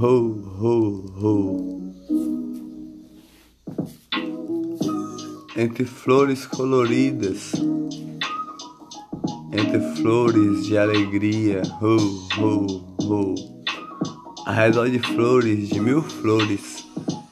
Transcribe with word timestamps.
ho, 0.00 0.30
ho, 0.60 1.04
ho. 1.20 1.90
Entre 5.56 5.84
flores 5.84 6.46
coloridas, 6.46 7.52
entre 9.52 9.80
flores 9.96 10.68
de 10.68 10.78
alegria, 10.78 11.62
ho, 11.82 11.96
ho, 12.38 12.66
ho. 13.02 13.34
Ao 14.46 14.54
redor 14.54 14.88
de 14.88 15.00
flores, 15.00 15.68
de 15.68 15.80
mil 15.80 16.00
flores, 16.00 16.86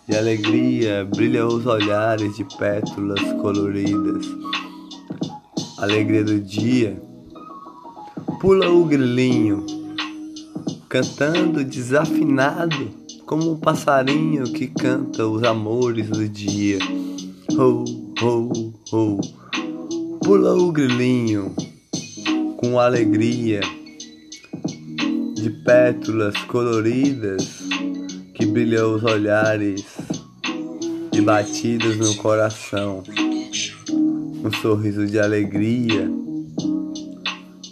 de 0.08 0.16
alegria, 0.16 1.04
brilham 1.04 1.46
os 1.46 1.66
olhares 1.66 2.36
de 2.36 2.44
pétalas 2.58 3.22
coloridas. 3.40 4.26
Alegria 5.78 6.24
do 6.24 6.40
dia, 6.40 7.00
pula 8.40 8.68
o 8.68 8.84
grilinho, 8.84 9.75
cantando 10.96 11.62
desafinado, 11.62 12.88
como 13.26 13.52
um 13.52 13.56
passarinho 13.58 14.44
que 14.44 14.66
canta 14.66 15.26
os 15.26 15.42
amores 15.42 16.08
do 16.08 16.26
dia. 16.26 16.78
Ho, 17.58 17.84
ho, 18.22 18.72
ho, 18.90 19.20
pula 20.24 20.54
o 20.54 20.72
grilinho 20.72 21.54
com 22.56 22.80
alegria 22.80 23.60
de 25.34 25.50
pétalas 25.66 26.34
coloridas 26.44 27.62
que 28.32 28.46
brilham 28.46 28.94
os 28.94 29.04
olhares 29.04 29.84
e 31.12 31.20
batidas 31.20 31.98
no 31.98 32.14
coração. 32.16 33.02
Um 34.42 34.50
sorriso 34.62 35.06
de 35.06 35.18
alegria, 35.18 36.10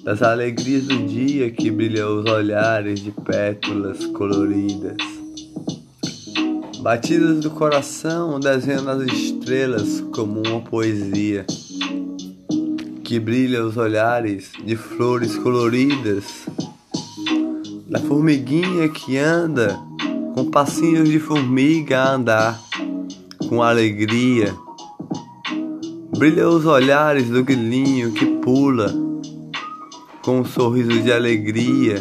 das 0.05 0.21
alegrias 0.21 0.85
do 0.85 0.99
dia 1.07 1.51
que 1.51 1.71
brilham 1.71 2.21
os 2.21 2.31
olhares 2.31 3.01
de 3.01 3.11
pétalas 3.11 4.05
coloridas. 4.09 4.99
Batidas 6.81 7.41
do 7.41 7.51
coração 7.51 8.39
desenham 8.39 8.83
nas 8.83 9.01
estrelas 9.01 10.03
como 10.15 10.43
uma 10.47 10.61
poesia 10.61 11.47
que 13.03 13.19
brilha 13.19 13.65
os 13.65 13.79
olhares 13.79 14.53
de 14.63 14.77
flores 14.77 15.37
coloridas, 15.37 16.47
da 17.89 17.99
formiguinha 18.01 18.91
que 18.91 19.17
anda 19.17 19.79
com 20.35 20.51
passinhos 20.51 21.09
de 21.09 21.19
formiga 21.19 22.01
a 22.01 22.15
andar 22.15 22.61
com 23.49 23.63
alegria. 23.63 24.55
Brilha 26.19 26.47
os 26.47 26.67
olhares 26.67 27.31
do 27.31 27.43
grilinho 27.43 28.13
que 28.13 28.27
pula 28.27 29.05
com 30.25 30.41
um 30.41 30.45
sorriso 30.45 31.03
de 31.03 31.13
alegria 31.13 31.97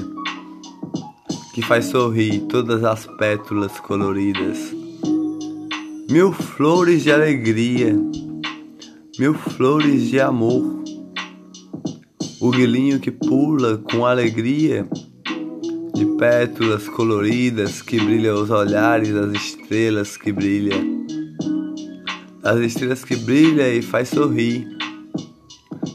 que 1.54 1.62
faz 1.62 1.88
sorrir 1.88 2.40
todas 2.48 2.82
as 2.82 3.06
pétalas 3.18 3.78
coloridas. 3.82 4.74
Mil 6.10 6.32
flores 6.32 7.04
de 7.04 7.12
alegria, 7.12 7.94
mil 9.20 9.34
flores 9.34 10.10
de 10.10 10.22
amor. 10.22 10.82
O 12.40 12.50
grilinho 12.50 12.98
que 12.98 13.12
pula 13.12 13.78
com 13.92 14.06
alegria 14.06 14.88
de 15.94 16.06
pétalas 16.18 16.88
coloridas 16.88 17.82
que 17.82 18.00
brilham 18.00 18.42
os 18.42 18.50
olhares 18.50 19.14
das 19.14 19.34
estrelas 19.34 20.16
que 20.16 20.32
brilham. 20.32 21.06
As 22.42 22.60
estrelas 22.62 23.04
que 23.04 23.18
brilham 23.18 23.68
e 23.68 23.82
faz 23.82 24.08
sorrir. 24.08 24.73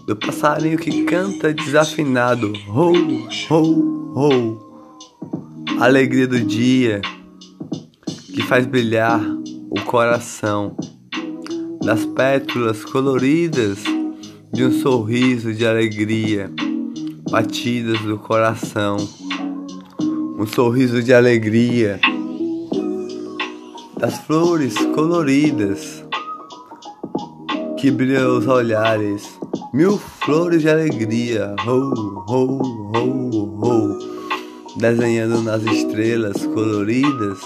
Do 0.08 0.16
passarinho 0.16 0.78
que 0.78 1.04
canta 1.04 1.52
desafinado. 1.52 2.50
Ho, 2.66 2.94
ho, 3.50 4.14
ho. 4.16 4.58
Alegria 5.78 6.26
do 6.26 6.40
dia 6.40 7.02
que 8.34 8.40
faz 8.40 8.64
brilhar 8.64 9.20
o 9.68 9.78
coração. 9.82 10.74
Das 11.84 12.06
pétalas 12.06 12.86
coloridas 12.86 13.84
de 14.50 14.64
um 14.64 14.72
sorriso 14.80 15.52
de 15.52 15.66
alegria, 15.66 16.50
batidas 17.30 18.00
do 18.00 18.16
coração. 18.16 18.96
Um 20.38 20.46
sorriso 20.46 21.02
de 21.02 21.12
alegria 21.12 22.00
das 23.98 24.18
flores 24.20 24.74
coloridas 24.94 26.02
que 27.76 27.90
brilham 27.90 28.38
os 28.38 28.46
olhares, 28.46 29.38
mil 29.78 29.96
flores 29.96 30.62
de 30.62 30.68
alegria, 30.68 31.54
ho, 31.64 32.24
ho, 32.28 32.90
ho, 32.96 33.62
ho. 33.62 33.98
Desenhando 34.76 35.40
nas 35.40 35.62
estrelas 35.62 36.44
coloridas, 36.46 37.38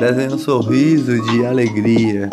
desenha 0.00 0.34
um 0.34 0.38
sorriso 0.38 1.22
de 1.22 1.46
alegria, 1.46 2.28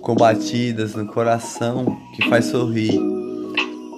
com 0.00 0.14
batidas 0.14 0.94
no 0.94 1.06
coração 1.06 1.98
que 2.14 2.28
faz 2.28 2.44
sorrir, 2.44 3.00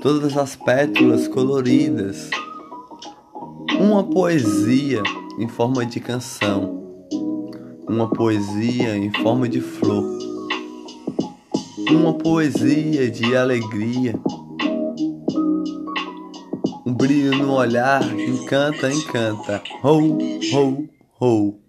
todas 0.00 0.34
as 0.34 0.56
pétalas 0.56 1.28
coloridas, 1.28 2.30
uma 3.78 4.02
poesia 4.02 5.02
em 5.38 5.46
forma 5.46 5.84
de 5.84 6.00
canção, 6.00 7.06
uma 7.86 8.08
poesia 8.08 8.96
em 8.96 9.12
forma 9.12 9.46
de 9.46 9.60
flor, 9.60 10.06
uma 11.94 12.14
poesia 12.14 13.10
de 13.10 13.36
alegria 13.36 14.14
um 16.86 16.94
brilho 16.94 17.36
no 17.36 17.52
olhar, 17.52 18.00
encanta, 18.16 18.88
encanta. 18.92 19.60
Ho, 19.82 20.16
ho, 20.52 20.88
ho. 21.20 21.65